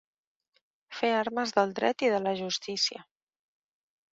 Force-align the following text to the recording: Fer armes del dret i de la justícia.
Fer 0.99 1.11
armes 1.17 1.53
del 1.57 1.75
dret 1.81 2.07
i 2.07 2.09
de 2.15 2.23
la 2.29 2.33
justícia. 2.43 3.07